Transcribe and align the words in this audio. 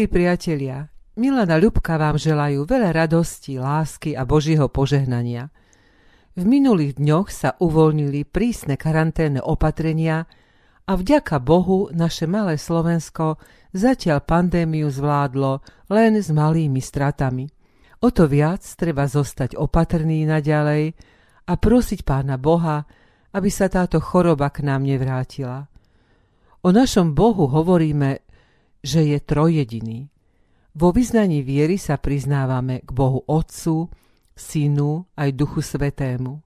Milí 0.00 0.16
priatelia, 0.16 0.88
Milana 1.20 1.60
Ľubka 1.60 2.00
vám 2.00 2.16
želajú 2.16 2.64
veľa 2.64 3.04
radosti, 3.04 3.60
lásky 3.60 4.16
a 4.16 4.24
Božieho 4.24 4.72
požehnania. 4.72 5.52
V 6.32 6.40
minulých 6.48 6.96
dňoch 6.96 7.28
sa 7.28 7.52
uvoľnili 7.60 8.24
prísne 8.24 8.80
karanténne 8.80 9.44
opatrenia 9.44 10.24
a 10.88 10.96
vďaka 10.96 11.36
Bohu 11.44 11.92
naše 11.92 12.24
malé 12.24 12.56
Slovensko 12.56 13.36
zatiaľ 13.76 14.24
pandémiu 14.24 14.88
zvládlo 14.88 15.60
len 15.92 16.16
s 16.16 16.32
malými 16.32 16.80
stratami. 16.80 17.52
O 18.00 18.08
to 18.08 18.24
viac 18.24 18.64
treba 18.80 19.04
zostať 19.04 19.60
opatrný 19.60 20.24
naďalej 20.24 20.96
a 21.44 21.52
prosiť 21.60 22.08
Pána 22.08 22.40
Boha, 22.40 22.88
aby 23.36 23.52
sa 23.52 23.68
táto 23.68 24.00
choroba 24.00 24.48
k 24.48 24.64
nám 24.64 24.80
nevrátila. 24.80 25.68
O 26.64 26.72
našom 26.72 27.12
Bohu 27.12 27.52
hovoríme, 27.52 28.29
že 28.80 29.04
je 29.04 29.18
trojediný. 29.20 30.08
Vo 30.74 30.94
vyznaní 30.94 31.42
viery 31.42 31.76
sa 31.76 31.98
priznávame 31.98 32.80
k 32.86 32.90
Bohu 32.94 33.26
Otcu, 33.26 33.90
Synu 34.36 35.04
aj 35.18 35.36
Duchu 35.36 35.60
Svetému. 35.60 36.40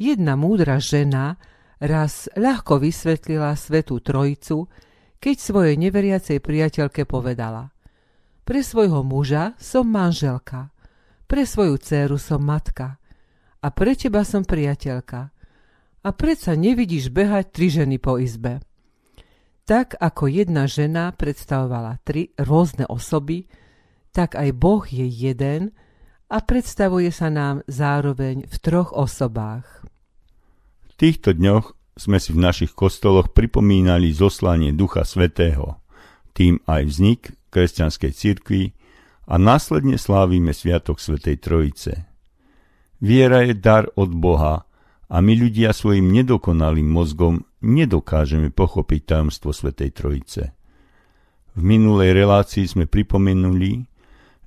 Jedna 0.00 0.34
múdra 0.38 0.80
žena 0.80 1.36
raz 1.76 2.30
ľahko 2.32 2.80
vysvetlila 2.80 3.52
Svetú 3.58 4.00
Trojicu, 4.00 4.70
keď 5.20 5.36
svojej 5.38 5.76
neveriacej 5.78 6.38
priateľke 6.40 7.04
povedala 7.04 7.70
Pre 8.42 8.60
svojho 8.64 9.04
muža 9.04 9.54
som 9.60 9.86
manželka, 9.86 10.72
pre 11.28 11.46
svoju 11.46 11.78
dceru 11.78 12.16
som 12.16 12.42
matka 12.42 12.98
a 13.62 13.68
pre 13.70 13.94
teba 13.94 14.26
som 14.26 14.42
priateľka. 14.42 15.30
A 16.02 16.08
predsa 16.10 16.58
nevidíš 16.58 17.14
behať 17.14 17.54
tri 17.54 17.70
ženy 17.70 18.02
po 18.02 18.18
izbe. 18.18 18.58
Tak 19.62 19.94
ako 20.02 20.26
jedna 20.26 20.66
žena 20.66 21.14
predstavovala 21.14 22.02
tri 22.02 22.34
rôzne 22.34 22.82
osoby, 22.90 23.46
tak 24.10 24.34
aj 24.34 24.50
Boh 24.58 24.82
je 24.82 25.06
jeden 25.06 25.70
a 26.26 26.42
predstavuje 26.42 27.14
sa 27.14 27.30
nám 27.30 27.62
zároveň 27.70 28.50
v 28.50 28.56
troch 28.58 28.90
osobách. 28.90 29.86
V 30.90 30.92
týchto 30.98 31.32
dňoch 31.36 31.78
sme 31.94 32.18
si 32.18 32.34
v 32.34 32.42
našich 32.42 32.72
kostoloch 32.74 33.30
pripomínali 33.30 34.10
zoslanie 34.10 34.74
Ducha 34.74 35.06
Svetého, 35.06 35.78
tým 36.34 36.58
aj 36.66 36.82
vznik 36.88 37.20
kresťanskej 37.52 38.12
cirkvi 38.16 38.72
a 39.28 39.38
následne 39.38 40.00
slávime 40.00 40.50
Sviatok 40.56 40.98
Svetej 40.98 41.36
Trojice. 41.38 41.92
Viera 42.98 43.46
je 43.46 43.54
dar 43.54 43.86
od 43.94 44.10
Boha 44.10 44.66
a 45.12 45.20
my 45.20 45.32
ľudia 45.36 45.76
svojim 45.76 46.08
nedokonalým 46.08 46.88
mozgom 46.88 47.44
nedokážeme 47.60 48.48
pochopiť 48.48 49.12
tajomstvo 49.12 49.52
Svetej 49.52 49.92
Trojice. 49.92 50.56
V 51.52 51.60
minulej 51.60 52.16
relácii 52.16 52.64
sme 52.64 52.88
pripomenuli, 52.88 53.84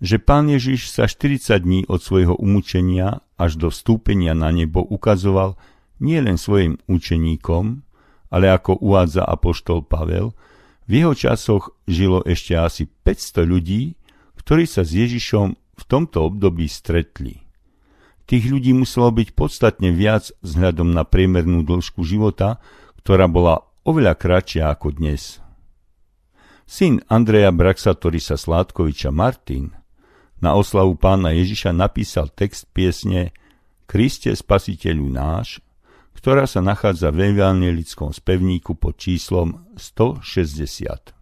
že 0.01 0.17
Pán 0.17 0.49
Ježiš 0.49 0.89
sa 0.89 1.05
40 1.05 1.61
dní 1.61 1.79
od 1.85 2.01
svojho 2.01 2.33
umúčenia 2.33 3.21
až 3.37 3.61
do 3.61 3.69
vstúpenia 3.69 4.33
na 4.33 4.49
nebo 4.49 4.81
ukazoval 4.81 5.53
nielen 6.01 6.41
svojim 6.41 6.81
učeníkom, 6.89 7.85
ale 8.33 8.49
ako 8.49 8.81
uvádza 8.81 9.21
apoštol 9.21 9.85
Pavel, 9.85 10.33
v 10.89 10.91
jeho 11.05 11.13
časoch 11.13 11.77
žilo 11.85 12.25
ešte 12.25 12.57
asi 12.57 12.89
500 12.89 13.45
ľudí, 13.45 13.93
ktorí 14.41 14.65
sa 14.65 14.81
s 14.81 14.97
Ježišom 14.97 15.47
v 15.55 15.83
tomto 15.85 16.25
období 16.25 16.65
stretli. 16.65 17.44
Tých 18.25 18.49
ľudí 18.49 18.73
muselo 18.73 19.13
byť 19.13 19.37
podstatne 19.37 19.93
viac 19.93 20.33
vzhľadom 20.41 20.89
na 20.89 21.05
priemernú 21.05 21.61
dĺžku 21.61 22.01
života, 22.01 22.57
ktorá 23.05 23.29
bola 23.29 23.61
oveľa 23.85 24.17
kratšia 24.17 24.73
ako 24.73 24.97
dnes. 24.97 25.37
Syn 26.65 27.05
Andreja 27.05 27.53
Braxatorisa 27.53 28.33
Sládkoviča 28.33 29.13
Martin 29.13 29.69
na 30.41 30.57
oslavu 30.57 30.97
pána 30.97 31.37
Ježiša 31.37 31.69
napísal 31.69 32.33
text 32.33 32.65
piesne 32.73 33.29
Kriste 33.85 34.33
spasiteľu 34.33 35.05
náš, 35.13 35.61
ktorá 36.17 36.49
sa 36.49 36.65
nachádza 36.65 37.13
v 37.13 37.37
evangelickom 37.37 38.09
spevníku 38.09 38.73
pod 38.73 38.97
číslom 38.97 39.69
160. 39.77 41.13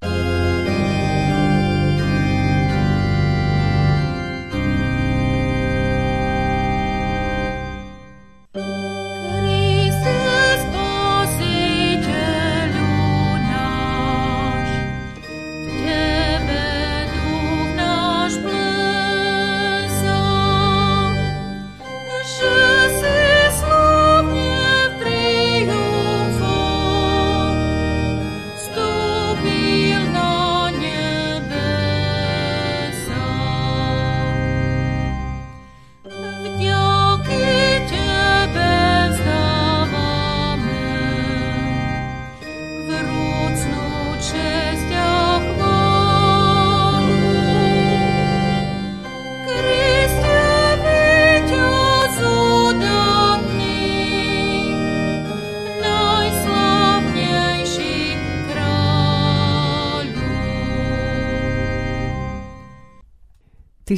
Ty 0.00 0.41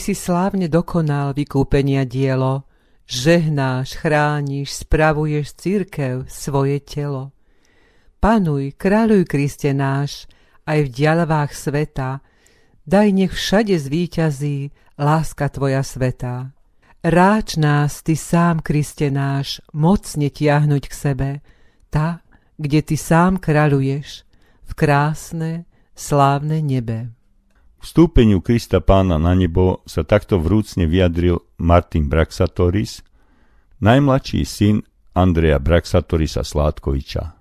si 0.04 0.12
slávne 0.12 0.68
dokonal 0.68 1.32
vykúpenia 1.32 2.04
dielo, 2.04 2.68
žehnáš, 3.08 3.96
chrániš, 3.96 4.84
spravuješ 4.84 5.56
církev, 5.56 6.28
svoje 6.28 6.76
telo. 6.84 7.32
Panuj, 8.20 8.76
kráľuj 8.76 9.24
Kriste 9.24 9.72
náš, 9.72 10.28
aj 10.68 10.84
v 10.84 10.92
dialavách 10.92 11.56
sveta, 11.56 12.20
daj 12.84 13.16
nech 13.16 13.32
všade 13.32 13.80
zvíťazí 13.80 14.76
láska 15.00 15.48
Tvoja 15.48 15.80
sveta. 15.80 16.52
Ráč 17.00 17.56
nás, 17.56 18.04
Ty 18.04 18.12
sám, 18.12 18.60
Kriste 18.60 19.08
náš, 19.08 19.64
mocne 19.72 20.28
tiahnuť 20.28 20.84
k 20.84 20.92
sebe, 20.92 21.30
tá, 21.88 22.20
kde 22.60 22.84
Ty 22.84 22.96
sám 23.00 23.32
kráľuješ, 23.40 24.28
v 24.68 24.72
krásne, 24.76 25.64
slávne 25.96 26.60
nebe. 26.60 27.13
Vstúpeniu 27.84 28.40
Krista 28.40 28.80
pána 28.80 29.20
na 29.20 29.36
nebo 29.36 29.84
sa 29.84 30.08
takto 30.08 30.40
vrúcne 30.40 30.88
vyjadril 30.88 31.44
Martin 31.60 32.08
Braxatoris, 32.08 33.04
najmladší 33.84 34.40
syn 34.48 34.80
Andreja 35.12 35.60
Braxatorisa 35.60 36.48
Sládkoviča. 36.48 37.36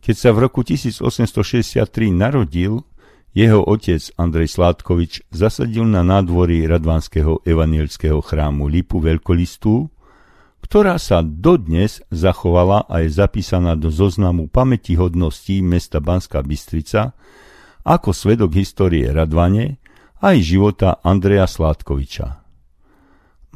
Keď 0.00 0.16
sa 0.16 0.32
v 0.32 0.48
roku 0.48 0.64
1863 0.64 1.84
narodil, 2.08 2.88
jeho 3.36 3.60
otec 3.60 4.00
Andrej 4.16 4.56
Sládkovič 4.56 5.28
zasadil 5.28 5.84
na 5.84 6.00
nádvorí 6.00 6.64
Radvanského 6.64 7.44
evanielského 7.44 8.24
chrámu 8.24 8.64
Lipu 8.64 8.96
Veľkolistú, 8.96 9.92
ktorá 10.64 10.96
sa 10.96 11.20
dodnes 11.20 12.00
zachovala 12.08 12.88
a 12.88 13.04
je 13.04 13.12
zapísaná 13.12 13.76
do 13.76 13.92
zoznamu 13.92 14.48
pamätihodností 14.48 15.60
mesta 15.60 16.00
Banská 16.00 16.40
Bystrica 16.40 17.12
ako 17.84 18.12
svedok 18.12 18.54
histórie 18.56 19.08
Radvane 19.08 19.80
aj 20.20 20.36
života 20.44 21.00
Andreja 21.00 21.48
Sládkoviča. 21.48 22.40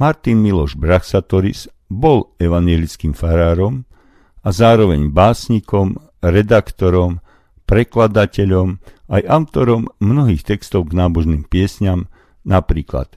Martin 0.00 0.42
Miloš 0.42 0.74
Braxatoris 0.74 1.70
bol 1.86 2.34
evangelickým 2.40 3.12
farárom 3.14 3.86
a 4.42 4.48
zároveň 4.50 5.12
básnikom, 5.12 6.00
redaktorom, 6.24 7.22
prekladateľom 7.68 8.80
aj 9.12 9.22
autorom 9.28 9.88
mnohých 10.00 10.42
textov 10.42 10.90
k 10.90 10.96
nábožným 10.98 11.44
piesňam, 11.46 12.08
napríklad 12.42 13.12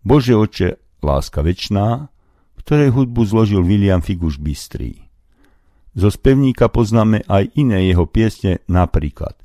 Bože 0.00 0.34
oče, 0.34 0.68
láska 1.04 1.44
večná, 1.44 2.08
ktorej 2.64 2.96
hudbu 2.96 3.22
zložil 3.28 3.60
William 3.60 4.00
Figuš 4.00 4.40
Bystrý. 4.40 5.04
Zo 5.94 6.08
spevníka 6.10 6.72
poznáme 6.72 7.22
aj 7.28 7.54
iné 7.54 7.92
jeho 7.92 8.08
piesne, 8.08 8.64
napríklad 8.66 9.36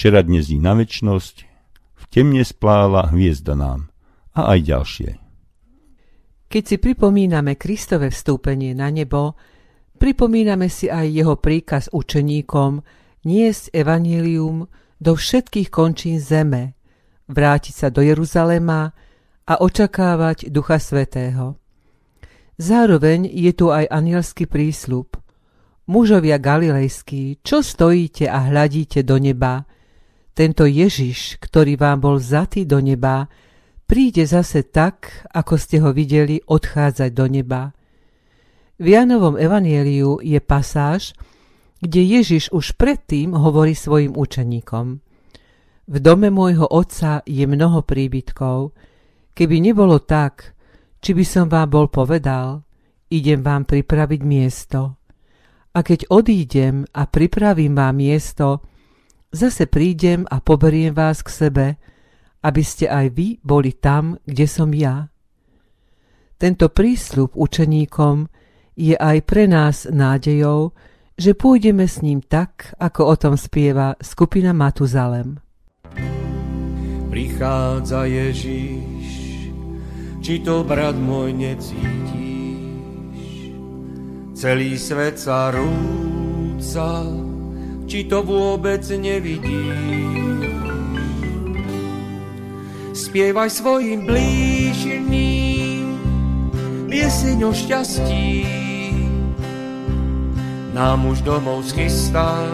včera 0.00 0.24
dnes 0.24 0.48
i 0.48 0.56
na 0.56 0.72
väčnosť, 0.72 1.44
v 1.92 2.04
temne 2.08 2.40
splála 2.40 3.12
hviezda 3.12 3.52
nám 3.52 3.92
a 4.32 4.56
aj 4.56 4.58
ďalšie. 4.64 5.10
Keď 6.48 6.62
si 6.64 6.76
pripomíname 6.80 7.60
Kristove 7.60 8.08
vstúpenie 8.08 8.72
na 8.72 8.88
nebo, 8.88 9.36
pripomíname 10.00 10.72
si 10.72 10.88
aj 10.88 11.04
jeho 11.04 11.36
príkaz 11.36 11.92
učeníkom 11.92 12.80
niesť 13.28 13.76
evanílium 13.76 14.72
do 14.96 15.12
všetkých 15.12 15.68
končín 15.68 16.16
zeme, 16.16 16.80
vrátiť 17.28 17.74
sa 17.84 17.92
do 17.92 18.00
Jeruzalema 18.00 18.96
a 19.44 19.54
očakávať 19.60 20.48
Ducha 20.48 20.80
Svetého. 20.80 21.60
Zároveň 22.56 23.28
je 23.28 23.52
tu 23.52 23.68
aj 23.68 23.84
anielský 23.84 24.48
prísľub. 24.48 25.12
Mužovia 25.92 26.40
galilejskí, 26.40 27.44
čo 27.44 27.60
stojíte 27.60 28.24
a 28.32 28.48
hľadíte 28.48 29.04
do 29.04 29.20
neba? 29.20 29.68
Tento 30.40 30.64
Ježiš, 30.64 31.36
ktorý 31.36 31.76
vám 31.76 32.00
bol 32.00 32.16
zatý 32.16 32.64
do 32.64 32.80
neba, 32.80 33.28
príde 33.84 34.24
zase 34.24 34.64
tak, 34.64 35.28
ako 35.36 35.60
ste 35.60 35.84
ho 35.84 35.92
videli 35.92 36.40
odchádzať 36.40 37.10
do 37.12 37.28
neba. 37.28 37.76
V 38.80 38.86
Janovom 38.88 39.36
evanieliu 39.36 40.16
je 40.24 40.40
pasáž, 40.40 41.12
kde 41.84 42.00
Ježiš 42.00 42.56
už 42.56 42.72
predtým 42.80 43.36
hovorí 43.36 43.76
svojim 43.76 44.16
učeníkom. 44.16 45.04
V 45.84 45.96
dome 46.00 46.32
môjho 46.32 46.64
otca 46.72 47.20
je 47.28 47.44
mnoho 47.44 47.84
príbytkov. 47.84 48.72
Keby 49.36 49.60
nebolo 49.60 50.00
tak, 50.00 50.56
či 51.04 51.12
by 51.12 51.24
som 51.28 51.52
vám 51.52 51.68
bol 51.68 51.92
povedal, 51.92 52.64
idem 53.12 53.44
vám 53.44 53.68
pripraviť 53.68 54.20
miesto. 54.24 55.04
A 55.76 55.84
keď 55.84 56.08
odídem 56.08 56.88
a 56.96 57.04
pripravím 57.04 57.76
vám 57.76 57.92
miesto, 57.92 58.69
zase 59.30 59.66
prídem 59.66 60.26
a 60.26 60.42
poberiem 60.42 60.94
vás 60.94 61.22
k 61.22 61.30
sebe, 61.30 61.66
aby 62.42 62.62
ste 62.64 62.90
aj 62.90 63.06
vy 63.14 63.38
boli 63.42 63.72
tam, 63.72 64.18
kde 64.26 64.46
som 64.46 64.70
ja. 64.74 65.08
Tento 66.40 66.72
prísľub 66.72 67.36
učeníkom 67.36 68.26
je 68.80 68.96
aj 68.96 69.18
pre 69.28 69.44
nás 69.44 69.84
nádejou, 69.84 70.72
že 71.20 71.36
pôjdeme 71.36 71.84
s 71.84 72.00
ním 72.00 72.24
tak, 72.24 72.72
ako 72.80 73.12
o 73.12 73.14
tom 73.20 73.36
spieva 73.36 73.92
skupina 74.00 74.56
Matuzalem. 74.56 75.36
Prichádza 77.12 78.08
Ježiš, 78.08 79.08
či 80.24 80.34
to 80.40 80.64
brat 80.64 80.96
môj 80.96 81.36
necítiš? 81.36 82.40
Celý 84.32 84.80
svet 84.80 85.20
sa 85.20 85.52
rúca, 85.52 87.04
či 87.90 88.06
to 88.06 88.22
vôbec 88.22 88.86
nevidíš? 88.86 89.50
Spievaj 92.94 93.50
svojim 93.50 94.06
blížným 94.06 95.98
pieseň 96.86 97.38
o 97.42 97.50
šťastí. 97.50 98.46
Nám 100.70 101.10
už 101.10 101.26
domov 101.26 101.66
schystal, 101.66 102.46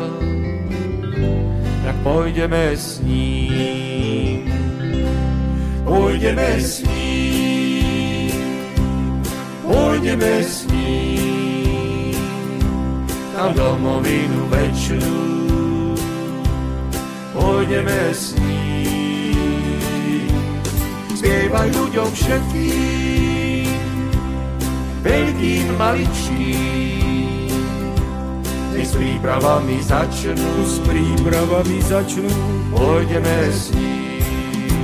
tak 1.84 1.96
pôjdeme 2.00 2.72
s 2.72 3.04
ním. 3.04 4.48
Pôjdeme 5.86 6.58
s 6.58 6.82
ním, 6.82 8.32
pôjdeme 9.62 10.34
s 10.42 10.66
ním, 10.66 11.25
tam 13.36 13.52
domovinu 13.52 14.48
večnú. 14.48 15.16
Pôjdeme 17.36 18.00
s 18.16 18.32
ním 18.40 18.56
spievaj 21.16 21.68
ľuďom 21.74 22.08
všetkým, 22.16 23.68
veľkým, 25.04 25.64
maličkým. 25.76 27.50
Dnes 28.72 28.88
s 28.88 28.94
prípravami 28.96 29.84
začnú, 29.84 30.52
s 30.64 30.80
prípravami 30.86 31.76
začnú, 31.84 32.32
pôjdeme 32.72 33.38
s 33.52 33.74
ním. 33.76 34.80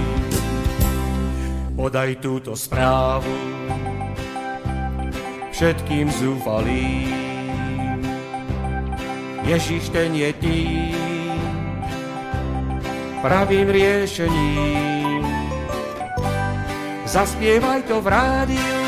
Podaj 1.78 2.20
túto 2.20 2.52
správu 2.52 3.32
všetkým 5.54 6.10
zúfalým. 6.10 7.31
Ježiš 9.42 9.88
ten 9.90 10.14
je 10.14 10.30
tým 10.38 11.38
pravým 13.22 13.70
riešením. 13.70 15.22
Zaspievaj 17.06 17.84
to 17.84 18.00
v 18.00 18.06
rádiu, 18.08 18.80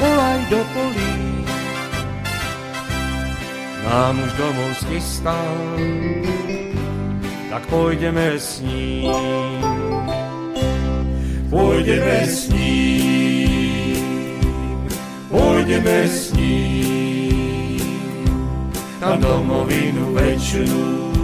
volaj 0.00 0.40
do 0.48 0.60
polí. 0.72 1.16
Nám 3.86 4.18
už 4.18 4.32
domov 4.34 4.70
schystal, 4.82 5.56
tak 7.52 7.62
pôjdeme 7.70 8.34
s 8.34 8.58
ním. 8.64 9.12
Pôjdeme 11.46 12.26
s 12.26 12.50
ním, 12.50 14.02
pôjdeme 15.30 15.98
s 16.10 16.34
ním, 16.34 17.25
tam 19.06 19.22
domovinu 19.22 20.18
večnú. 20.18 21.14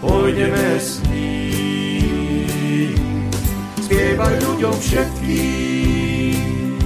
Pôjdeme 0.00 0.80
s 0.80 1.04
spievaj 3.84 4.40
ľuďom 4.40 4.72
všetkým, 4.72 6.80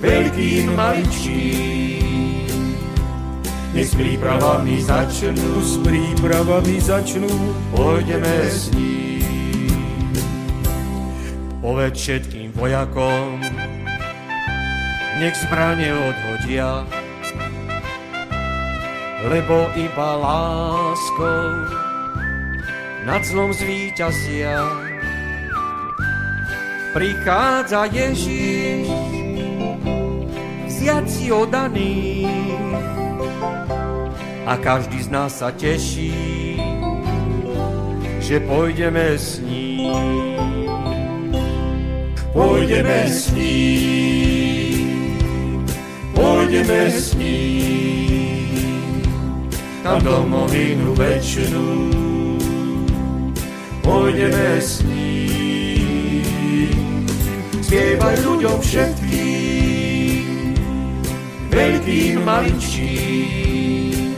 veľkým, 0.00 0.72
maličkým. 0.72 2.48
Nech 3.76 3.92
s 3.92 3.94
prípravami 3.94 4.80
začnú, 4.80 5.60
s 5.60 5.76
prípravami 5.84 6.80
začnú, 6.80 7.28
pôjdeme 7.76 8.48
s 8.48 8.72
ním. 8.72 9.68
Povedz 11.60 12.00
všetkým 12.00 12.56
vojakom, 12.56 13.44
nech 15.20 15.36
zbranie 15.44 15.92
odhodia, 15.92 16.88
lebo 19.28 19.68
iba 19.76 20.10
láskou 20.16 21.48
nad 23.04 23.24
zlom 23.24 23.52
zvíťazia 23.52 24.88
prichádza 26.90 27.86
Ježiš, 27.86 28.90
vziať 30.66 31.04
si 31.06 31.26
odaný. 31.30 32.26
A 34.50 34.58
každý 34.58 34.98
z 35.06 35.08
nás 35.14 35.38
sa 35.38 35.54
teší, 35.54 36.58
že 38.18 38.42
pôjdeme 38.42 39.14
s 39.14 39.38
ním. 39.38 39.94
Pôjdeme 42.30 43.10
s 43.10 43.34
ním, 43.34 44.86
pôjdeme 46.14 46.82
s 46.94 47.10
ním, 47.18 47.79
tam 49.80 49.98
domovinu 50.04 50.94
večnú. 50.94 51.68
Pôjdeme 53.80 54.60
s 54.60 54.84
ním 54.84 55.10
spievaj 57.70 58.18
ľuďom 58.26 58.58
všetkým, 58.66 60.26
veľkým, 61.54 62.18
maličkým. 62.18 64.10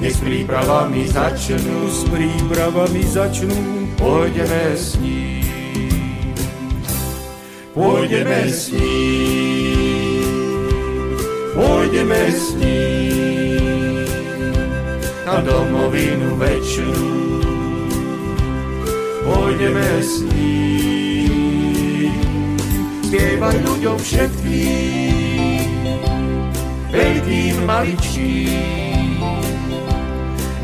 Nech 0.00 0.16
s 0.16 0.24
prípravami 0.24 1.04
začnú, 1.12 1.92
s 1.92 2.08
prípravami 2.08 3.04
začnú, 3.04 3.92
pôjdeme 4.00 4.72
s 4.72 4.96
ním. 4.96 5.44
Pôjdeme 7.76 8.48
s 8.48 8.72
ním, 8.72 10.24
pôjdeme 11.52 12.32
s 12.32 12.56
ním, 12.56 13.17
na 15.28 15.44
domovinu 15.44 16.40
večnú. 16.40 17.04
Pôjdeme 19.28 20.00
s 20.00 20.24
ním, 20.24 22.16
spievaj 23.04 23.60
ľuďom 23.60 23.98
všetkým, 24.00 25.68
veľkým, 26.88 27.54
maličkým. 27.68 29.20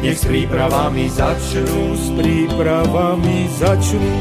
Nech 0.00 0.16
s 0.16 0.24
prípravami 0.24 1.12
začnú, 1.12 1.92
s 1.92 2.08
prípravami 2.16 3.52
začnú. 3.60 4.16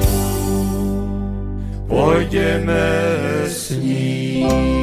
Pôjdeme 1.87 2.87
s 3.47 3.71
ním. 3.79 4.82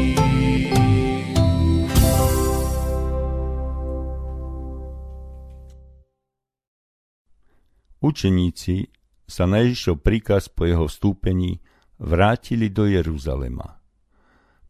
Učeníci 8.10 8.90
sa 9.30 9.46
na 9.46 9.62
Ježišov 9.62 10.02
príkaz 10.02 10.50
po 10.50 10.66
jeho 10.66 10.90
vstúpení 10.90 11.62
vrátili 12.02 12.66
do 12.66 12.90
Jeruzalema. 12.90 13.78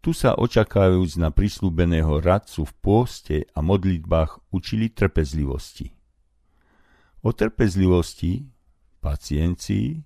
Tu 0.05 0.13
sa 0.13 0.37
očakávajúc 0.37 1.17
na 1.17 1.33
prislúbeného 1.33 2.21
radcu 2.21 2.69
v 2.69 2.73
pôste 2.85 3.37
a 3.57 3.65
modlitbách 3.65 4.53
učili 4.53 4.93
trpezlivosti. 4.93 5.89
O 7.25 7.33
trpezlivosti, 7.33 8.45
paciencii, 9.01 10.05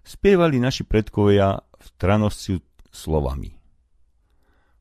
spievali 0.00 0.56
naši 0.56 0.88
predkovia 0.88 1.60
v 1.60 1.86
tranosciu 2.00 2.64
slovami. 2.88 3.60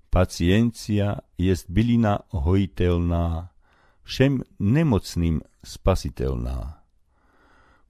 Paciencia 0.08 1.20
jest 1.36 1.68
bylina 1.68 2.24
hojiteľná, 2.32 3.52
všem 4.08 4.48
nemocným 4.56 5.44
spasiteľná. 5.68 6.79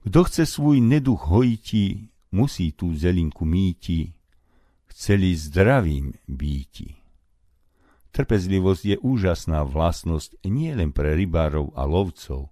Kto 0.00 0.24
chce 0.24 0.46
svůj 0.46 0.80
neduch 0.80 1.28
hojiti, 1.28 2.08
musí 2.32 2.72
tú 2.72 2.94
zelinku 2.96 3.44
míti, 3.44 4.12
chceli 4.86 5.36
zdravým 5.36 6.14
býti. 6.28 6.96
Trpezlivosť 8.10 8.82
je 8.84 8.96
úžasná 8.98 9.62
vlastnosť 9.62 10.42
nie 10.48 10.74
len 10.74 10.90
pre 10.90 11.14
rybárov 11.14 11.76
a 11.78 11.86
lovcov, 11.86 12.50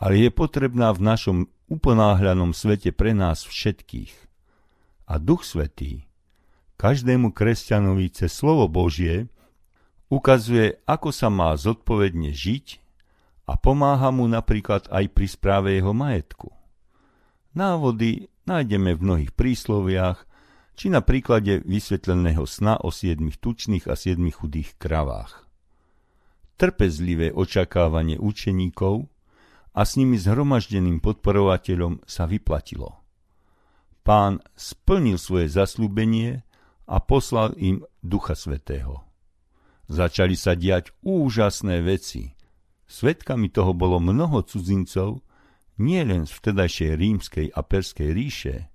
ale 0.00 0.24
je 0.24 0.30
potrebná 0.32 0.90
v 0.96 1.04
našom 1.04 1.38
uponáhľanom 1.68 2.56
svete 2.56 2.90
pre 2.90 3.14
nás 3.14 3.46
všetkých. 3.46 4.12
A 5.06 5.20
Duch 5.20 5.44
Svetý 5.46 6.10
každému 6.80 7.36
kresťanovi 7.36 8.08
cez 8.08 8.32
slovo 8.32 8.64
Božie 8.72 9.28
ukazuje, 10.08 10.80
ako 10.88 11.12
sa 11.12 11.28
má 11.28 11.52
zodpovedne 11.52 12.32
žiť 12.32 12.80
a 13.44 13.60
pomáha 13.60 14.08
mu 14.08 14.24
napríklad 14.24 14.88
aj 14.88 15.12
pri 15.12 15.26
správe 15.28 15.76
jeho 15.76 15.92
majetku. 15.92 16.59
Návody 17.50 18.30
nájdeme 18.46 18.94
v 18.94 19.00
mnohých 19.02 19.32
prísloviach, 19.34 20.22
či 20.78 20.88
na 20.88 21.02
príklade 21.02 21.60
vysvetleného 21.66 22.46
sna 22.46 22.78
o 22.80 22.94
siedmich 22.94 23.36
tučných 23.42 23.90
a 23.90 23.98
siedmich 23.98 24.38
chudých 24.38 24.78
kravách. 24.78 25.44
Trpezlivé 26.56 27.34
očakávanie 27.34 28.16
učeníkov 28.16 29.10
a 29.76 29.82
s 29.82 30.00
nimi 30.00 30.16
zhromaždeným 30.16 31.02
podporovateľom 31.02 32.06
sa 32.06 32.24
vyplatilo. 32.24 33.00
Pán 34.00 34.40
splnil 34.56 35.20
svoje 35.20 35.52
zaslúbenie 35.52 36.46
a 36.88 36.96
poslal 37.02 37.52
im 37.60 37.84
Ducha 38.00 38.32
Svetého. 38.32 39.04
Začali 39.90 40.38
sa 40.38 40.54
diať 40.54 40.94
úžasné 41.02 41.82
veci. 41.82 42.32
Svetkami 42.86 43.50
toho 43.50 43.74
bolo 43.74 43.98
mnoho 43.98 44.42
cudzincov, 44.46 45.22
nie 45.80 46.04
len 46.04 46.28
z 46.28 46.32
vtedajšej 46.36 46.90
rímskej 47.00 47.46
a 47.56 47.60
perskej 47.64 48.10
ríše, 48.12 48.70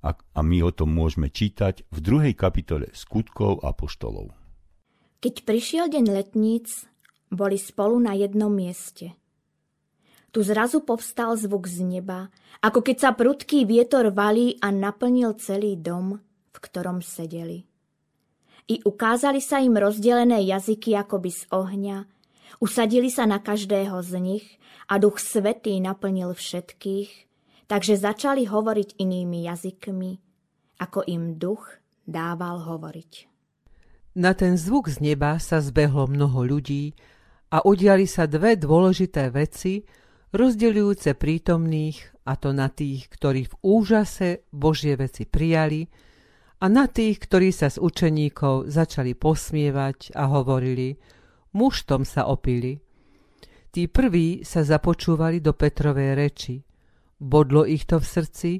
a, 0.00 0.16
a 0.16 0.40
my 0.40 0.64
o 0.64 0.72
tom 0.72 0.96
môžeme 0.96 1.28
čítať 1.28 1.84
v 1.92 1.98
druhej 2.00 2.32
kapitole 2.32 2.88
skutkov 2.96 3.60
a 3.60 3.76
poštolov. 3.76 4.32
Keď 5.20 5.44
prišiel 5.44 5.92
deň 5.92 6.06
letníc, 6.08 6.88
boli 7.28 7.60
spolu 7.60 8.00
na 8.00 8.16
jednom 8.16 8.48
mieste. 8.48 9.12
Tu 10.30 10.40
zrazu 10.46 10.80
povstal 10.86 11.34
zvuk 11.36 11.66
z 11.66 11.82
neba, 11.84 12.30
ako 12.62 12.80
keď 12.86 12.96
sa 12.96 13.10
prudký 13.12 13.66
vietor 13.66 14.14
valí 14.14 14.56
a 14.62 14.70
naplnil 14.70 15.36
celý 15.36 15.76
dom, 15.76 16.16
v 16.54 16.58
ktorom 16.62 17.02
sedeli. 17.02 17.66
I 18.70 18.78
ukázali 18.86 19.42
sa 19.42 19.58
im 19.58 19.74
rozdelené 19.74 20.46
jazyky 20.46 20.94
akoby 20.94 21.30
z 21.34 21.42
ohňa, 21.50 22.06
usadili 22.58 23.06
sa 23.06 23.30
na 23.30 23.38
každého 23.38 24.02
z 24.02 24.12
nich 24.18 24.46
a 24.90 24.98
duch 24.98 25.22
svetý 25.22 25.78
naplnil 25.78 26.34
všetkých 26.34 27.30
takže 27.70 28.02
začali 28.02 28.50
hovoriť 28.50 28.98
inými 28.98 29.46
jazykmi, 29.46 30.12
ako 30.82 31.06
im 31.06 31.38
duch 31.38 31.78
dával 32.02 32.66
hovoriť. 32.66 33.30
Na 34.18 34.34
ten 34.34 34.58
zvuk 34.58 34.90
z 34.90 34.98
neba 34.98 35.38
sa 35.38 35.62
zbehlo 35.62 36.10
mnoho 36.10 36.42
ľudí 36.42 36.98
a 37.54 37.62
udiali 37.62 38.10
sa 38.10 38.26
dve 38.26 38.58
dôležité 38.58 39.30
veci, 39.30 39.86
rozdeľujúce 40.34 41.14
prítomných, 41.14 42.26
a 42.26 42.34
to 42.34 42.50
na 42.50 42.66
tých, 42.66 43.06
ktorí 43.06 43.46
v 43.46 43.54
úžase 43.62 44.50
Božie 44.50 44.98
veci 44.98 45.30
prijali, 45.30 45.86
a 46.60 46.68
na 46.68 46.90
tých, 46.90 47.22
ktorí 47.22 47.54
sa 47.54 47.72
z 47.72 47.80
učeníkov 47.80 48.68
začali 48.68 49.16
posmievať 49.16 50.12
a 50.12 50.28
hovorili, 50.28 50.98
muštom 51.54 52.06
sa 52.06 52.26
opili. 52.26 52.78
Tí 53.70 53.86
prví 53.86 54.42
sa 54.42 54.66
započúvali 54.66 55.38
do 55.38 55.54
Petrovej 55.54 56.18
reči– 56.18 56.56
Bodlo 57.20 57.68
ich 57.68 57.84
to 57.84 58.00
v 58.00 58.06
srdci 58.08 58.52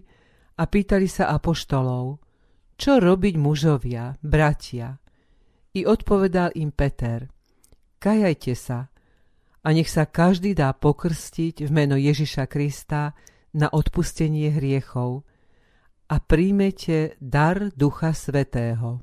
a 0.61 0.69
pýtali 0.69 1.09
sa 1.09 1.33
apoštolov, 1.33 2.21
čo 2.77 3.01
robiť 3.01 3.35
mužovia, 3.41 4.21
bratia. 4.21 5.01
I 5.73 5.89
odpovedal 5.89 6.53
im 6.61 6.69
Peter, 6.69 7.25
kajajte 7.97 8.53
sa 8.53 8.93
a 9.65 9.69
nech 9.73 9.89
sa 9.89 10.05
každý 10.05 10.53
dá 10.53 10.77
pokrstiť 10.77 11.65
v 11.65 11.71
meno 11.73 11.97
Ježiša 11.97 12.45
Krista 12.53 13.17
na 13.57 13.73
odpustenie 13.73 14.53
hriechov 14.53 15.25
a 16.13 16.21
príjmete 16.21 17.17
dar 17.17 17.73
Ducha 17.73 18.13
Svetého. 18.13 19.01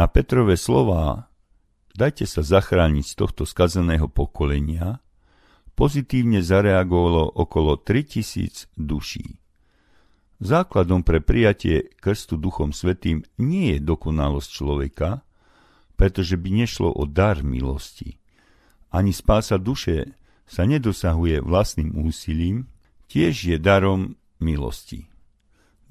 Na 0.00 0.08
Petrové 0.08 0.56
slová 0.56 1.28
dajte 1.92 2.24
sa 2.24 2.40
zachrániť 2.40 3.04
z 3.04 3.14
tohto 3.20 3.44
skazeného 3.44 4.08
pokolenia, 4.08 5.04
pozitívne 5.76 6.40
zareagovalo 6.40 7.36
okolo 7.36 7.76
3000 7.76 8.72
duší. 8.80 9.36
Základom 10.40 11.04
pre 11.04 11.20
prijatie 11.20 11.92
krstu 12.00 12.40
Duchom 12.40 12.72
Svetým 12.72 13.28
nie 13.36 13.76
je 13.76 13.84
dokonalosť 13.84 14.48
človeka, 14.48 15.20
pretože 16.00 16.40
by 16.40 16.48
nešlo 16.64 16.96
o 16.96 17.04
dar 17.04 17.44
milosti. 17.44 18.16
Ani 18.88 19.12
spása 19.12 19.60
duše 19.60 20.16
sa 20.48 20.64
nedosahuje 20.64 21.44
vlastným 21.44 21.92
úsilím, 22.00 22.72
tiež 23.12 23.52
je 23.52 23.60
darom 23.60 24.16
milosti. 24.40 25.12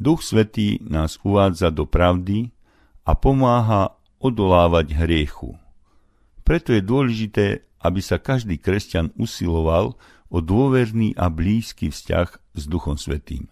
Duch 0.01 0.25
Svetý 0.25 0.81
nás 0.81 1.21
uvádza 1.21 1.69
do 1.69 1.85
pravdy 1.85 2.49
a 3.05 3.13
pomáha 3.13 3.98
odolávať 4.19 4.93
hriechu. 4.99 5.55
Preto 6.43 6.75
je 6.75 6.83
dôležité, 6.83 7.45
aby 7.79 8.03
sa 8.03 8.19
každý 8.19 8.59
kresťan 8.59 9.15
usiloval 9.15 9.95
o 10.27 10.37
dôverný 10.43 11.15
a 11.15 11.31
blízky 11.31 11.89
vzťah 11.89 12.27
s 12.55 12.63
Duchom 12.67 12.99
Svetým. 12.99 13.47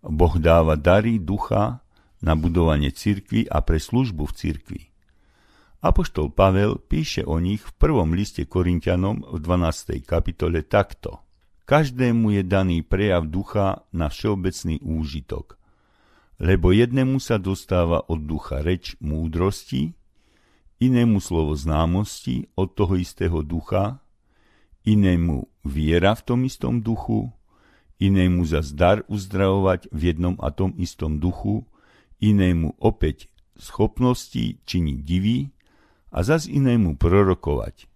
Boh 0.00 0.34
dáva 0.40 0.80
dary 0.80 1.20
ducha 1.20 1.84
na 2.24 2.32
budovanie 2.32 2.88
cirkvy 2.90 3.46
a 3.52 3.60
pre 3.60 3.76
službu 3.76 4.32
v 4.32 4.36
cirkvi. 4.36 4.82
Apoštol 5.80 6.32
Pavel 6.32 6.76
píše 6.76 7.24
o 7.24 7.40
nich 7.40 7.64
v 7.64 7.72
prvom 7.76 8.12
liste 8.12 8.44
Korintianom 8.44 9.24
v 9.24 9.38
12. 9.40 10.04
kapitole 10.04 10.64
takto. 10.64 11.24
Každému 11.64 12.36
je 12.36 12.42
daný 12.44 12.84
prejav 12.84 13.28
ducha 13.28 13.84
na 13.92 14.12
všeobecný 14.12 14.80
úžitok 14.84 15.59
lebo 16.40 16.72
jednému 16.72 17.20
sa 17.20 17.36
dostáva 17.36 18.00
od 18.08 18.24
ducha 18.24 18.64
reč 18.64 18.96
múdrosti, 18.96 19.92
inému 20.80 21.20
slovo 21.20 21.52
známosti 21.52 22.48
od 22.56 22.72
toho 22.72 22.96
istého 22.96 23.44
ducha, 23.44 24.00
inému 24.88 25.44
viera 25.68 26.16
v 26.16 26.22
tom 26.24 26.40
istom 26.48 26.80
duchu, 26.80 27.28
inému 28.00 28.48
za 28.48 28.64
zdar 28.64 29.04
uzdravovať 29.12 29.92
v 29.92 30.00
jednom 30.16 30.40
a 30.40 30.48
tom 30.48 30.72
istom 30.80 31.20
duchu, 31.20 31.68
inému 32.24 32.80
opäť 32.80 33.28
schopnosti 33.60 34.56
činiť 34.64 34.98
divy 35.04 35.52
a 36.08 36.24
zas 36.24 36.48
inému 36.48 36.96
prorokovať. 36.96 37.86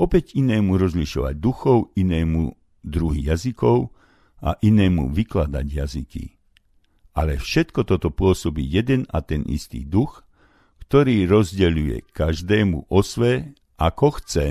opäť 0.00 0.32
inému 0.32 0.80
rozlišovať 0.80 1.36
duchov, 1.36 1.92
inému 1.94 2.56
druhy 2.80 3.28
jazykov 3.28 3.92
a 4.40 4.56
inému 4.64 5.12
vykladať 5.12 5.66
jazyky. 5.68 6.41
Ale 7.12 7.36
všetko 7.36 7.84
toto 7.84 8.08
pôsobí 8.08 8.64
jeden 8.64 9.04
a 9.12 9.20
ten 9.20 9.44
istý 9.44 9.84
duch, 9.84 10.24
ktorý 10.88 11.28
rozdeľuje 11.28 12.12
každému 12.12 12.88
osve, 12.88 13.52
ako 13.76 14.20
chce. 14.20 14.46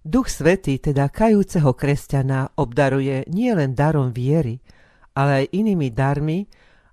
Duch 0.00 0.32
Svetý, 0.32 0.80
teda 0.80 1.12
kajúceho 1.12 1.76
kresťana, 1.76 2.56
obdaruje 2.56 3.28
nielen 3.28 3.76
darom 3.76 4.10
viery, 4.10 4.62
ale 5.12 5.44
aj 5.44 5.52
inými 5.52 5.92
darmi, 5.92 6.48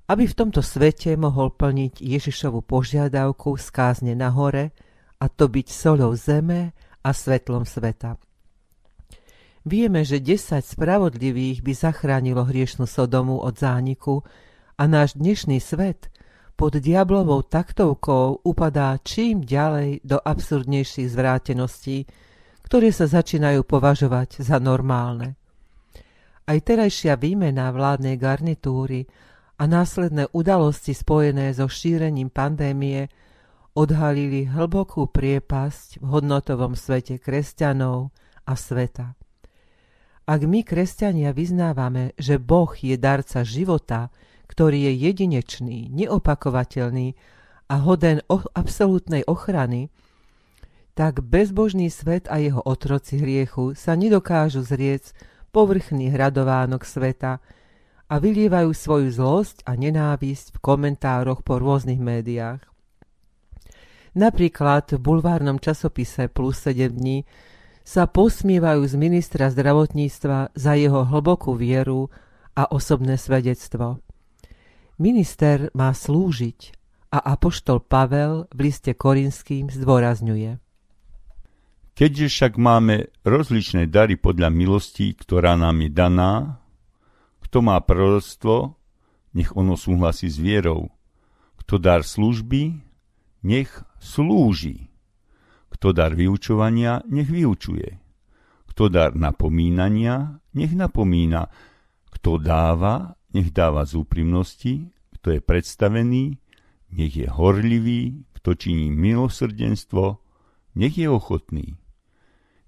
aby 0.07 0.23
v 0.27 0.37
tomto 0.37 0.59
svete 0.59 1.15
mohol 1.15 1.55
plniť 1.55 1.99
Ježišovu 1.99 2.63
požiadavku 2.63 3.55
skázne 3.59 4.15
na 4.15 4.31
hore, 4.31 4.75
a 5.17 5.25
to 5.25 5.49
byť 5.49 5.67
solou 5.73 6.13
zeme 6.13 6.77
a 7.01 7.09
svetlom 7.09 7.65
sveta. 7.65 8.21
Vieme, 9.67 10.07
že 10.07 10.23
10 10.23 10.63
spravodlivých 10.63 11.59
by 11.59 11.73
zachránilo 11.75 12.47
hriešnú 12.47 12.87
Sodomu 12.87 13.43
od 13.43 13.57
zániku 13.59 14.23
a 14.77 14.85
náš 14.85 15.17
dnešný 15.17 15.57
svet 15.57 16.13
pod 16.53 16.77
diablovou 16.77 17.41
taktovkou 17.41 18.45
upadá 18.45 19.01
čím 19.01 19.41
ďalej 19.41 20.05
do 20.05 20.21
absurdnejších 20.21 21.09
zvráteností, 21.09 22.05
ktoré 22.61 22.93
sa 22.93 23.09
začínajú 23.09 23.65
považovať 23.65 24.45
za 24.45 24.61
normálne. 24.61 25.33
Aj 26.45 26.57
terajšia 26.61 27.17
výmena 27.17 27.73
vládnej 27.73 28.21
garnitúry 28.21 29.09
a 29.57 29.65
následné 29.65 30.29
udalosti 30.29 30.93
spojené 30.93 31.57
so 31.57 31.65
šírením 31.65 32.29
pandémie 32.29 33.09
odhalili 33.73 34.45
hlbokú 34.45 35.09
priepasť 35.09 36.01
v 36.01 36.05
hodnotovom 36.05 36.77
svete 36.77 37.17
kresťanov 37.17 38.13
a 38.45 38.53
sveta. 38.53 39.17
Ak 40.27 40.41
my, 40.45 40.61
kresťania, 40.61 41.33
vyznávame, 41.33 42.13
že 42.19 42.37
Boh 42.37 42.69
je 42.77 42.93
darca 42.99 43.41
života, 43.41 44.13
ktorý 44.47 44.91
je 44.91 44.93
jedinečný, 45.11 45.91
neopakovateľný 45.91 47.13
a 47.67 47.75
hoden 47.83 48.23
o- 48.31 48.47
absolútnej 48.55 49.27
ochrany, 49.27 49.91
tak 50.97 51.21
bezbožný 51.21 51.93
svet 51.93 52.25
a 52.31 52.41
jeho 52.41 52.63
otroci 52.65 53.21
hriechu 53.21 53.77
sa 53.77 53.93
nedokážu 53.93 54.65
zriec 54.65 55.13
povrchný 55.53 56.09
hradovánok 56.09 56.81
sveta 56.81 57.37
a 58.07 58.15
vylievajú 58.17 58.71
svoju 58.73 59.13
zlosť 59.13 59.67
a 59.67 59.75
nenávisť 59.75 60.57
v 60.57 60.61
komentároch 60.63 61.45
po 61.45 61.59
rôznych 61.59 61.99
médiách. 61.99 62.63
Napríklad 64.17 64.97
v 64.97 64.99
bulvárnom 65.03 65.61
časopise 65.61 66.25
Plus 66.31 66.57
7 66.65 66.89
dní 66.89 67.27
sa 67.85 68.09
posmievajú 68.09 68.81
z 68.89 68.95
ministra 68.97 69.53
zdravotníctva 69.53 70.57
za 70.57 70.73
jeho 70.73 71.05
hlbokú 71.05 71.53
vieru 71.53 72.09
a 72.57 72.65
osobné 72.73 73.21
svedectvo. 73.21 74.01
Minister 74.97 75.69
má 75.77 75.93
slúžiť 75.93 76.73
a 77.13 77.23
apoštol 77.37 77.81
Pavel 77.85 78.49
v 78.51 78.59
liste 78.69 78.93
korinským 78.93 79.69
zdôrazňuje– 79.69 80.57
Keďže 81.97 82.29
však 82.29 82.53
máme 82.61 83.09
rozličné 83.25 83.89
dary 83.89 84.21
podľa 84.21 84.53
milosti, 84.53 85.17
ktorá 85.17 85.57
nám 85.57 85.81
je 85.81 85.89
daná, 85.89 86.61
kto 87.41 87.65
má 87.65 87.81
proroctvo, 87.81 88.77
nech 89.33 89.49
ono 89.57 89.73
súhlasí 89.73 90.29
s 90.29 90.37
vierou. 90.37 90.93
Kto 91.57 91.81
dar 91.81 92.05
služby, 92.05 92.77
nech 93.41 93.81
slúži. 93.97 94.93
Kto 95.73 95.89
dar 95.89 96.13
vyučovania, 96.13 97.01
nech 97.09 97.33
vyučuje. 97.33 97.97
Kto 98.69 98.93
dar 98.93 99.17
napomínania, 99.17 100.37
nech 100.53 100.77
napomína. 100.77 101.49
Kto 102.13 102.37
dáva, 102.37 103.16
nech 103.37 103.53
dáva 103.53 103.85
z 103.85 104.01
úprimnosti. 104.01 104.89
Kto 105.13 105.37
je 105.37 105.39
predstavený, 105.45 106.41
nech 106.89 107.13
je 107.13 107.29
horlivý. 107.29 108.25
Kto 108.33 108.57
činí 108.57 108.89
milosrdenstvo, 108.89 110.17
nech 110.73 110.97
je 110.97 111.05
ochotný. 111.05 111.77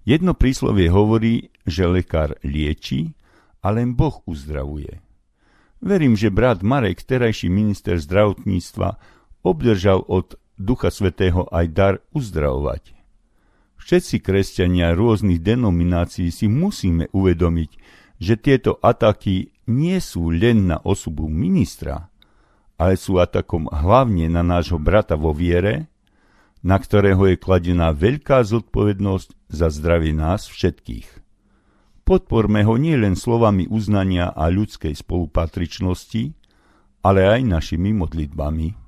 Jedno 0.06 0.38
príslovie 0.38 0.86
hovorí, 0.86 1.50
že 1.66 1.90
lekár 1.90 2.38
lieči 2.46 3.16
a 3.62 3.74
len 3.74 3.98
Boh 3.98 4.22
uzdravuje. 4.30 5.02
Verím, 5.80 6.14
že 6.14 6.28
brat 6.28 6.60
Marek, 6.60 7.02
terajší 7.02 7.48
minister 7.48 7.96
zdravotníctva, 7.96 9.00
obdržal 9.40 10.04
od 10.04 10.36
Ducha 10.60 10.92
Svetého 10.92 11.48
aj 11.48 11.66
dar 11.72 11.94
uzdravovať. 12.12 12.92
Všetci 13.80 14.20
kresťania 14.20 14.92
rôznych 14.92 15.40
denominácií 15.40 16.28
si 16.28 16.52
musíme 16.52 17.08
uvedomiť, 17.16 17.70
že 18.20 18.36
tieto 18.36 18.76
ataky 18.84 19.59
nie 19.70 20.02
sú 20.02 20.34
len 20.34 20.66
na 20.66 20.82
osobu 20.82 21.30
ministra, 21.30 22.10
ale 22.80 22.98
sú 22.98 23.22
atakom 23.22 23.70
hlavne 23.70 24.26
na 24.26 24.42
nášho 24.42 24.80
brata 24.80 25.14
vo 25.14 25.30
viere, 25.30 25.86
na 26.60 26.76
ktorého 26.80 27.28
je 27.28 27.36
kladená 27.36 27.92
veľká 27.92 28.42
zodpovednosť 28.44 29.52
za 29.52 29.68
zdravie 29.68 30.16
nás 30.16 30.48
všetkých. 30.48 31.08
Podporme 32.04 32.66
ho 32.66 32.74
nielen 32.74 33.14
slovami 33.14 33.70
uznania 33.70 34.34
a 34.34 34.50
ľudskej 34.50 34.96
spolupatričnosti, 34.96 36.34
ale 37.06 37.20
aj 37.28 37.40
našimi 37.46 37.94
modlitbami. 37.94 38.79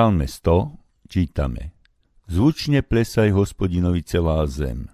Žalme 0.00 0.24
100 0.24 0.80
čítame 1.12 1.76
Zvučne 2.24 2.80
plesaj 2.80 3.36
hospodinovi 3.36 4.00
celá 4.00 4.48
zem. 4.48 4.88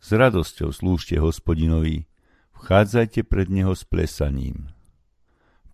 S 0.00 0.08
radosťou 0.16 0.72
slúžte 0.72 1.20
hospodinovi, 1.20 2.08
vchádzajte 2.56 3.28
pred 3.28 3.52
neho 3.52 3.76
s 3.76 3.84
plesaním. 3.84 4.72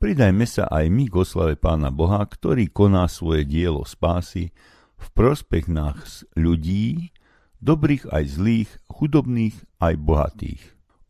Pridajme 0.02 0.42
sa 0.42 0.66
aj 0.74 0.90
my 0.90 1.06
k 1.06 1.14
oslave 1.22 1.54
Pána 1.54 1.94
Boha, 1.94 2.18
ktorý 2.18 2.66
koná 2.66 3.06
svoje 3.06 3.46
dielo 3.46 3.86
spásy 3.86 4.50
v 4.98 5.06
prospech 5.14 5.70
nás 5.70 6.26
ľudí, 6.34 7.14
dobrých 7.62 8.10
aj 8.10 8.24
zlých, 8.26 8.70
chudobných 8.90 9.54
aj 9.78 9.94
bohatých. 10.02 10.62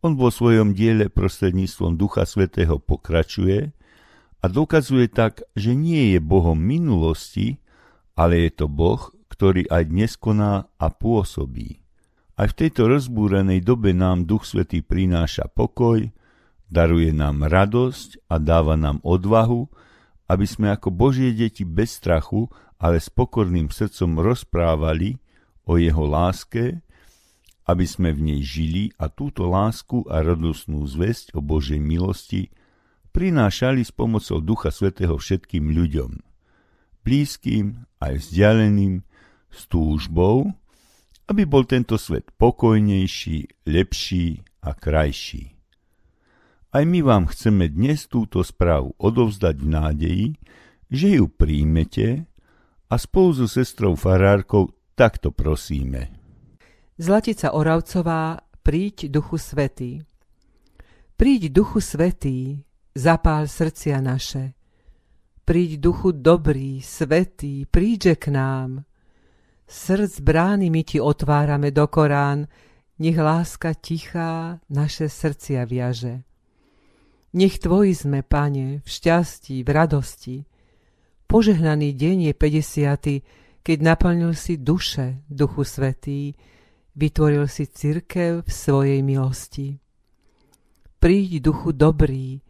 On 0.04 0.20
vo 0.20 0.28
svojom 0.28 0.76
diele 0.76 1.08
prostredníctvom 1.08 1.96
Ducha 1.96 2.28
Svetého 2.28 2.76
pokračuje 2.76 3.72
a 4.38 4.46
dokazuje 4.46 5.10
tak, 5.10 5.42
že 5.58 5.74
nie 5.74 6.14
je 6.14 6.20
Bohom 6.22 6.58
minulosti, 6.58 7.58
ale 8.14 8.46
je 8.46 8.50
to 8.54 8.66
Boh, 8.70 9.10
ktorý 9.30 9.66
aj 9.70 9.82
dnes 9.90 10.12
koná 10.14 10.66
a 10.78 10.86
pôsobí. 10.90 11.82
Aj 12.38 12.46
v 12.46 12.54
tejto 12.54 12.86
rozbúrenej 12.86 13.66
dobe 13.66 13.90
nám 13.90 14.26
Duch 14.26 14.46
Svetý 14.46 14.82
prináša 14.82 15.50
pokoj, 15.50 16.06
daruje 16.70 17.10
nám 17.10 17.50
radosť 17.50 18.30
a 18.30 18.38
dáva 18.38 18.78
nám 18.78 19.02
odvahu, 19.02 19.66
aby 20.30 20.46
sme 20.46 20.70
ako 20.70 20.94
Božie 20.94 21.34
deti 21.34 21.66
bez 21.66 21.98
strachu, 21.98 22.46
ale 22.78 23.02
s 23.02 23.10
pokorným 23.10 23.74
srdcom 23.74 24.22
rozprávali 24.22 25.18
o 25.66 25.82
jeho 25.82 26.06
láske, 26.06 26.78
aby 27.66 27.84
sme 27.84 28.14
v 28.14 28.32
nej 28.32 28.40
žili 28.40 28.94
a 29.02 29.10
túto 29.10 29.50
lásku 29.50 30.06
a 30.06 30.22
radosnú 30.22 30.86
zväzť 30.86 31.34
o 31.34 31.42
Božej 31.42 31.82
milosti 31.82 32.54
prinášali 33.18 33.82
s 33.82 33.90
pomocou 33.90 34.38
Ducha 34.38 34.70
Svetého 34.70 35.18
všetkým 35.18 35.74
ľuďom, 35.74 36.22
blízkym 37.02 37.82
aj 37.98 38.14
vzdialeným, 38.14 39.02
s 39.50 39.66
túžbou, 39.66 40.54
aby 41.26 41.42
bol 41.42 41.66
tento 41.66 41.98
svet 41.98 42.30
pokojnejší, 42.38 43.66
lepší 43.66 44.46
a 44.62 44.70
krajší. 44.70 45.50
Aj 46.70 46.84
my 46.86 47.02
vám 47.02 47.26
chceme 47.26 47.66
dnes 47.66 48.06
túto 48.06 48.38
správu 48.46 48.94
odovzdať 49.02 49.56
v 49.56 49.66
nádeji, 49.66 50.26
že 50.86 51.18
ju 51.18 51.26
príjmete 51.26 52.22
a 52.86 52.94
spolu 53.02 53.34
so 53.34 53.50
sestrou 53.50 53.98
Farárkou 53.98 54.70
takto 54.94 55.34
prosíme. 55.34 56.14
Zlatica 57.02 57.50
Oravcová, 57.50 58.46
príď 58.62 59.10
Duchu 59.10 59.42
Svetý. 59.42 60.06
Príď 61.18 61.50
Duchu 61.50 61.82
Svetý, 61.82 62.67
zapál 62.98 63.46
srdcia 63.46 64.02
naše. 64.02 64.58
Príď 65.46 65.78
duchu 65.78 66.10
dobrý, 66.12 66.82
svetý, 66.82 67.62
príďže 67.70 68.14
k 68.18 68.24
nám. 68.34 68.82
Srdc 69.70 70.20
brány 70.20 70.68
my 70.68 70.82
ti 70.82 70.98
otvárame 70.98 71.70
do 71.70 71.86
Korán, 71.86 72.50
nech 72.98 73.16
láska 73.16 73.78
tichá 73.78 74.58
naše 74.66 75.06
srdcia 75.06 75.62
viaže. 75.62 76.26
Nech 77.38 77.62
tvoji 77.62 77.94
sme, 77.94 78.26
pane, 78.26 78.82
v 78.82 78.88
šťastí, 78.88 79.62
v 79.62 79.68
radosti. 79.70 80.36
Požehnaný 81.28 81.94
deň 81.94 82.16
je 82.28 82.34
50. 82.34 83.62
keď 83.62 83.78
naplnil 83.84 84.32
si 84.34 84.58
duše, 84.58 85.22
duchu 85.28 85.62
svetý, 85.62 86.34
vytvoril 86.96 87.46
si 87.46 87.68
cirkev 87.68 88.42
v 88.42 88.50
svojej 88.50 89.00
milosti. 89.04 89.76
Príď, 90.98 91.52
duchu 91.52 91.76
dobrý, 91.76 92.42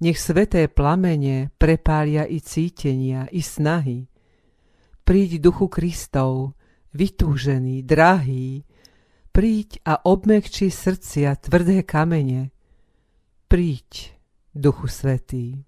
nech 0.00 0.18
sveté 0.18 0.66
plamene 0.66 1.50
prepália 1.58 2.26
i 2.26 2.40
cítenia, 2.40 3.28
i 3.30 3.42
snahy. 3.42 4.06
Príď 5.04 5.38
duchu 5.38 5.68
Kristov, 5.68 6.56
vytúžený, 6.94 7.84
drahý, 7.84 8.64
príď 9.34 9.82
a 9.84 10.00
obmekči 10.06 10.70
srdcia 10.70 11.36
tvrdé 11.42 11.82
kamene. 11.84 12.54
Príď, 13.50 14.16
duchu 14.54 14.88
svetý. 14.88 15.66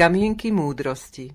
Kamienky 0.00 0.48
múdrosti 0.48 1.28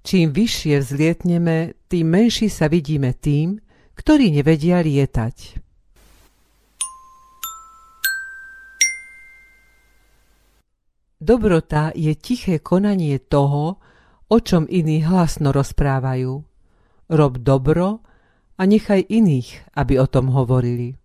Čím 0.00 0.32
vyššie 0.32 0.80
vzlietneme, 0.80 1.76
tým 1.92 2.06
menší 2.08 2.48
sa 2.48 2.72
vidíme 2.72 3.12
tým, 3.12 3.60
ktorí 3.92 4.32
nevedia 4.32 4.80
lietať. 4.80 5.60
Dobrota 11.20 11.92
je 11.92 12.16
tiché 12.16 12.56
konanie 12.56 13.20
toho, 13.20 13.84
o 14.32 14.38
čom 14.40 14.64
iní 14.64 15.04
hlasno 15.04 15.52
rozprávajú. 15.52 16.40
Rob 17.12 17.32
dobro 17.36 18.00
a 18.56 18.64
nechaj 18.64 19.12
iných, 19.12 19.76
aby 19.76 20.00
o 20.00 20.08
tom 20.08 20.32
hovorili. 20.32 21.01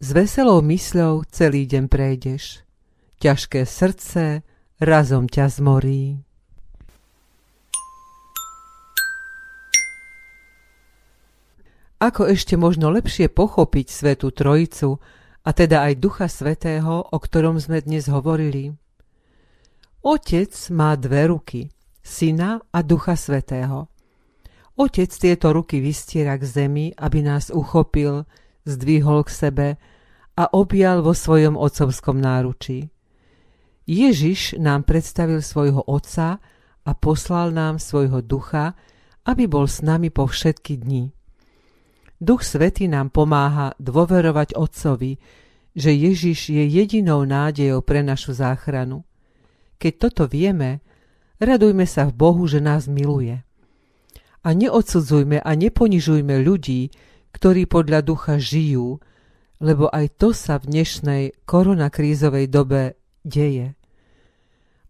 S 0.00 0.16
veselou 0.16 0.64
mysľou 0.64 1.28
celý 1.28 1.68
deň 1.68 1.84
prejdeš. 1.92 2.64
Ťažké 3.20 3.68
srdce 3.68 4.40
razom 4.80 5.28
ťa 5.28 5.60
zmorí. 5.60 6.24
Ako 12.00 12.32
ešte 12.32 12.56
možno 12.56 12.88
lepšie 12.88 13.28
pochopiť 13.28 13.86
Svetú 13.92 14.32
Trojicu, 14.32 14.96
a 15.44 15.50
teda 15.52 15.84
aj 15.84 16.00
Ducha 16.00 16.32
Svetého, 16.32 17.04
o 17.04 17.18
ktorom 17.20 17.60
sme 17.60 17.84
dnes 17.84 18.08
hovorili? 18.08 18.72
Otec 20.00 20.52
má 20.72 20.96
dve 20.96 21.28
ruky, 21.28 21.68
Syna 22.00 22.56
a 22.72 22.80
Ducha 22.80 23.20
Svetého. 23.20 23.92
Otec 24.80 25.12
tieto 25.12 25.52
ruky 25.52 25.84
vystiera 25.84 26.40
k 26.40 26.48
zemi, 26.48 26.88
aby 26.96 27.20
nás 27.20 27.52
uchopil, 27.52 28.24
zdvihol 28.64 29.24
k 29.26 29.30
sebe 29.30 29.68
a 30.36 30.44
objal 30.56 31.04
vo 31.04 31.12
svojom 31.12 31.58
otcovskom 31.58 32.16
náručí. 32.20 32.88
Ježiš 33.90 34.60
nám 34.60 34.86
predstavil 34.86 35.42
svojho 35.42 35.82
Otca 35.84 36.38
a 36.86 36.90
poslal 36.94 37.50
nám 37.50 37.82
svojho 37.82 38.22
ducha, 38.22 38.78
aby 39.26 39.50
bol 39.50 39.66
s 39.66 39.82
nami 39.82 40.08
po 40.08 40.30
všetky 40.30 40.80
dni. 40.80 41.10
Duch 42.20 42.44
Svetý 42.44 42.86
nám 42.86 43.10
pomáha 43.10 43.72
dôverovať 43.80 44.54
Otcovi, 44.54 45.16
že 45.72 45.90
Ježiš 45.90 46.52
je 46.52 46.64
jedinou 46.68 47.24
nádejou 47.24 47.80
pre 47.80 48.04
našu 48.04 48.36
záchranu. 48.36 49.08
Keď 49.80 49.92
toto 49.96 50.24
vieme, 50.28 50.84
radujme 51.40 51.88
sa 51.88 52.04
v 52.04 52.12
Bohu, 52.12 52.44
že 52.44 52.60
nás 52.60 52.84
miluje. 52.84 53.40
A 54.44 54.48
neodsudzujme 54.52 55.40
a 55.40 55.50
neponižujme 55.56 56.44
ľudí, 56.44 56.92
ktorí 57.30 57.66
podľa 57.66 58.00
ducha 58.02 58.36
žijú, 58.36 58.98
lebo 59.60 59.92
aj 59.92 60.16
to 60.16 60.32
sa 60.32 60.56
v 60.56 60.72
dnešnej 60.72 61.22
koronakrízovej 61.44 62.46
dobe 62.48 62.96
deje. 63.22 63.76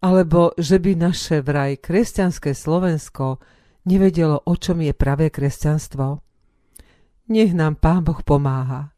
Alebo 0.01 0.55
že 0.57 0.81
by 0.81 0.97
naše 0.97 1.45
vraj 1.45 1.77
kresťanské 1.77 2.57
Slovensko 2.57 3.37
nevedelo, 3.85 4.41
o 4.41 4.53
čom 4.57 4.81
je 4.81 4.93
pravé 4.95 5.29
kresťanstvo. 5.29 6.23
Nech 7.29 7.53
nám 7.53 7.77
Pán 7.77 8.01
Boh 8.01 8.19
pomáha. 8.25 8.91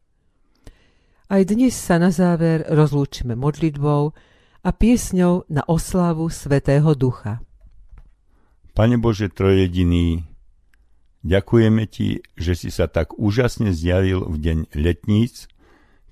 Aj 1.28 1.42
dnes 1.44 1.72
sa 1.72 1.96
na 1.96 2.12
záver 2.12 2.64
rozlúčime 2.68 3.34
modlitbou 3.36 4.02
a 4.64 4.70
piesňou 4.72 5.48
na 5.52 5.60
oslavu 5.68 6.32
Svetého 6.32 6.96
Ducha. 6.96 7.44
Pane 8.74 8.96
Bože 8.98 9.30
Trojediný, 9.30 10.33
ďakujeme 11.24 11.88
Ti, 11.88 12.22
že 12.36 12.52
si 12.54 12.68
sa 12.70 12.86
tak 12.86 13.16
úžasne 13.16 13.72
zjavil 13.72 14.28
v 14.28 14.36
deň 14.38 14.58
letníc, 14.76 15.48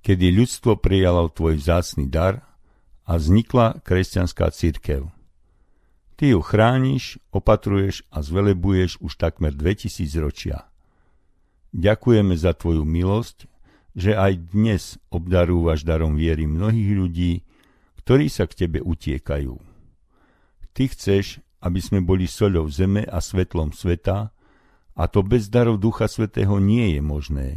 kedy 0.03 0.35
ľudstvo 0.35 0.81
prijalo 0.83 1.31
Tvoj 1.31 1.61
vzácný 1.61 2.11
dar 2.11 2.43
a 3.07 3.21
vznikla 3.21 3.85
kresťanská 3.87 4.51
církev. 4.51 5.13
Ty 6.17 6.25
ju 6.33 6.41
chrániš, 6.43 7.23
opatruješ 7.35 8.07
a 8.11 8.23
zvelebuješ 8.23 9.03
už 9.03 9.13
takmer 9.19 9.55
2000 9.55 10.07
ročia. 10.23 10.67
Ďakujeme 11.73 12.37
za 12.37 12.53
Tvoju 12.53 12.85
milosť, 12.85 13.49
že 13.93 14.17
aj 14.17 14.53
dnes 14.53 14.97
obdarúvaš 15.13 15.85
darom 15.85 16.17
viery 16.17 16.49
mnohých 16.49 16.91
ľudí, 16.97 17.33
ktorí 18.05 18.29
sa 18.29 18.49
k 18.49 18.65
Tebe 18.65 18.81
utiekajú. 18.81 19.57
Ty 20.73 20.85
chceš, 20.89 21.41
aby 21.61 21.81
sme 21.81 22.01
boli 22.01 22.25
soľou 22.25 22.69
zeme 22.73 23.05
a 23.05 23.21
svetlom 23.21 23.77
sveta, 23.77 24.33
a 24.93 25.09
to 25.09 25.25
bez 25.25 25.49
darov 25.49 25.81
Ducha 25.81 26.09
Svetého 26.09 26.61
nie 26.61 26.97
je 26.97 27.01
možné. 27.01 27.49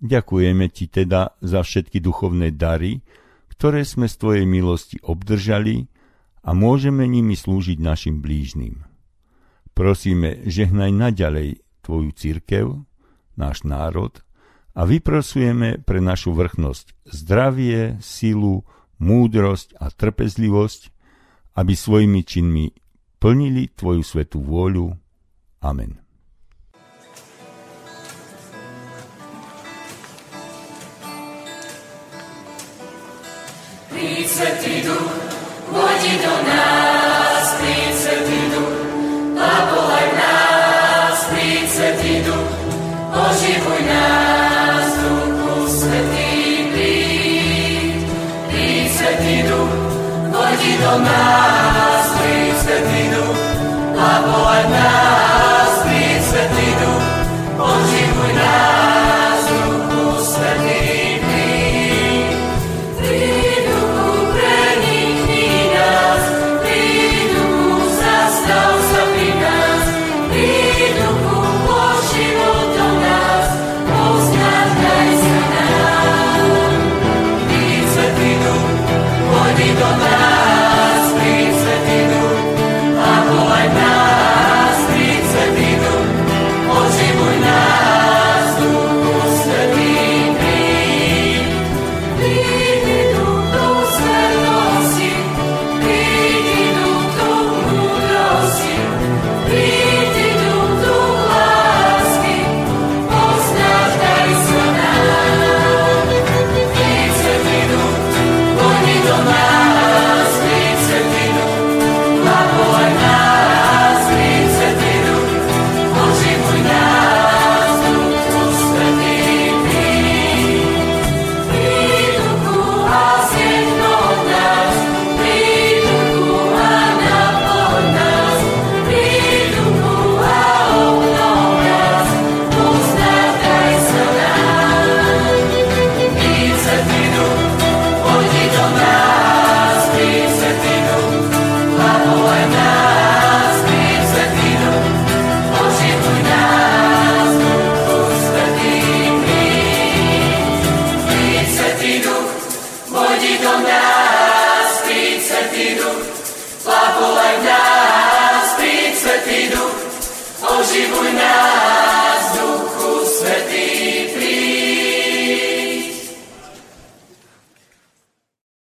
Ďakujeme 0.00 0.72
Ti 0.72 0.88
teda 0.88 1.36
za 1.44 1.60
všetky 1.60 2.00
duchovné 2.00 2.56
dary, 2.56 3.04
ktoré 3.52 3.84
sme 3.84 4.08
z 4.08 4.16
Tvojej 4.16 4.46
milosti 4.48 4.96
obdržali 5.04 5.92
a 6.40 6.56
môžeme 6.56 7.04
nimi 7.04 7.36
slúžiť 7.36 7.76
našim 7.76 8.24
blížnym. 8.24 8.88
Prosíme, 9.76 10.44
žehnaj 10.48 10.92
naďalej 10.92 11.60
Tvoju 11.84 12.10
církev, 12.16 12.66
náš 13.36 13.64
národ 13.64 14.12
a 14.72 14.88
vyprosujeme 14.88 15.84
pre 15.84 16.00
našu 16.00 16.32
vrchnosť 16.32 16.96
zdravie, 17.04 18.00
silu, 18.00 18.64
múdrosť 18.96 19.76
a 19.76 19.92
trpezlivosť, 19.92 20.82
aby 21.60 21.72
svojimi 21.76 22.20
činmi 22.24 22.72
plnili 23.20 23.68
Tvoju 23.76 24.00
svetú 24.00 24.40
vôľu. 24.40 24.96
Amen. 25.60 26.09
Príď, 34.20 34.32
Svetý 34.36 34.84
Duch, 34.84 35.12
do 36.20 36.34
nás, 36.44 37.56
príď, 37.56 37.92
Svetý 37.96 38.40
Duch, 38.52 38.76
a 39.40 39.52
v 39.64 40.12
nás, 40.12 41.16
príď, 41.32 41.64
Svetý 41.64 42.14
Duch, 42.28 42.52
oživuj 43.16 43.80
nás, 43.88 44.92
Duchu 45.00 45.72
Svetý, 45.72 46.36
príď, 46.68 48.04
príď 48.52 48.88
Svetý 48.92 49.36
Duch, 49.48 49.72
vodi 50.28 50.72
do 50.84 50.94
nás, 51.00 52.04
príď 52.20 52.52
Svetý 52.60 53.02
Duch, 53.16 53.40
a 53.96 54.10
volaj 54.20 54.64
nás, 54.68 54.99